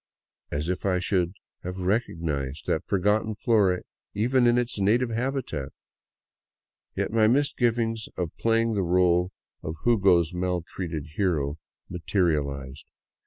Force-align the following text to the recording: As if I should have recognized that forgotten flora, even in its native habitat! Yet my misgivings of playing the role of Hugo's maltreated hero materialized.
As 0.51 0.67
if 0.67 0.83
I 0.83 0.97
should 0.97 1.33
have 1.61 1.77
recognized 1.77 2.65
that 2.65 2.87
forgotten 2.87 3.35
flora, 3.35 3.83
even 4.15 4.47
in 4.47 4.57
its 4.57 4.79
native 4.79 5.11
habitat! 5.11 5.73
Yet 6.95 7.11
my 7.13 7.27
misgivings 7.27 8.09
of 8.17 8.35
playing 8.35 8.73
the 8.73 8.81
role 8.81 9.31
of 9.61 9.75
Hugo's 9.85 10.33
maltreated 10.33 11.05
hero 11.17 11.59
materialized. 11.87 12.87